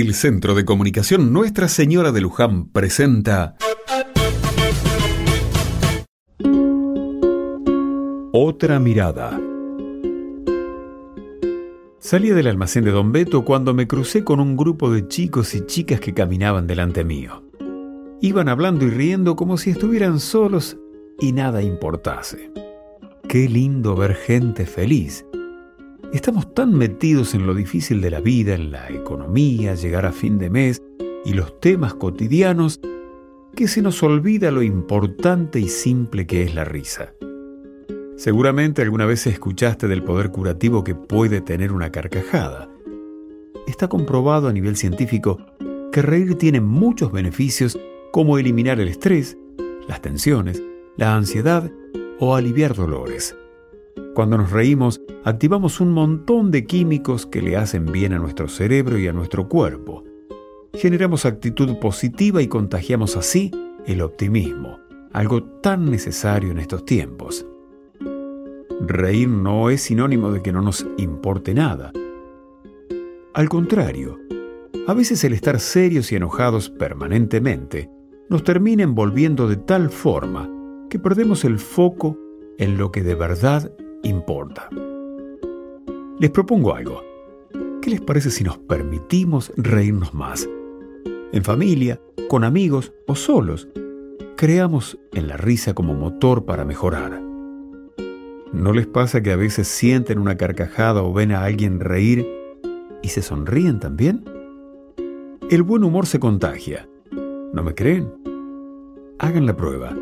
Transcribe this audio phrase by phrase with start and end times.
[0.00, 3.56] El Centro de Comunicación Nuestra Señora de Luján presenta
[8.32, 9.40] Otra mirada.
[11.98, 15.66] Salí del almacén de Don Beto cuando me crucé con un grupo de chicos y
[15.66, 17.42] chicas que caminaban delante mío.
[18.20, 20.76] Iban hablando y riendo como si estuvieran solos
[21.18, 22.52] y nada importase.
[23.28, 25.24] Qué lindo ver gente feliz.
[26.12, 30.38] Estamos tan metidos en lo difícil de la vida, en la economía, llegar a fin
[30.38, 30.82] de mes
[31.26, 32.80] y los temas cotidianos,
[33.54, 37.12] que se nos olvida lo importante y simple que es la risa.
[38.16, 42.70] Seguramente alguna vez escuchaste del poder curativo que puede tener una carcajada.
[43.66, 45.38] Está comprobado a nivel científico
[45.92, 47.78] que reír tiene muchos beneficios
[48.12, 49.36] como eliminar el estrés,
[49.86, 50.62] las tensiones,
[50.96, 51.70] la ansiedad
[52.18, 53.36] o aliviar dolores.
[54.18, 58.98] Cuando nos reímos, activamos un montón de químicos que le hacen bien a nuestro cerebro
[58.98, 60.02] y a nuestro cuerpo.
[60.74, 63.52] Generamos actitud positiva y contagiamos así
[63.86, 64.80] el optimismo,
[65.12, 67.46] algo tan necesario en estos tiempos.
[68.80, 71.92] Reír no es sinónimo de que no nos importe nada.
[73.34, 74.18] Al contrario,
[74.88, 77.88] a veces el estar serios y enojados permanentemente
[78.28, 80.50] nos termina envolviendo de tal forma
[80.90, 82.18] que perdemos el foco
[82.58, 84.68] en lo que de verdad importa.
[86.18, 87.02] Les propongo algo.
[87.80, 90.48] ¿Qué les parece si nos permitimos reírnos más?
[91.32, 93.68] En familia, con amigos o solos,
[94.36, 97.22] creamos en la risa como motor para mejorar.
[98.52, 102.26] ¿No les pasa que a veces sienten una carcajada o ven a alguien reír
[103.02, 104.24] y se sonríen también?
[105.50, 106.88] El buen humor se contagia.
[107.52, 108.12] ¿No me creen?
[109.18, 109.94] Hagan la prueba.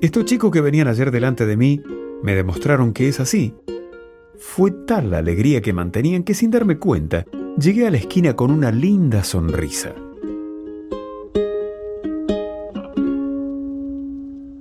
[0.00, 1.80] Estos chicos que venían ayer delante de mí
[2.22, 3.54] me demostraron que es así.
[4.38, 7.26] Fue tal la alegría que mantenían que sin darme cuenta
[7.58, 9.94] llegué a la esquina con una linda sonrisa.